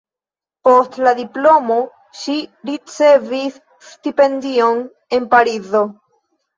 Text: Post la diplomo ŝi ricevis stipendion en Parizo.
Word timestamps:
Post 0.67 0.97
la 1.07 1.13
diplomo 1.19 1.77
ŝi 2.23 2.39
ricevis 2.71 3.63
stipendion 3.93 4.85
en 5.21 5.33
Parizo. 5.39 5.89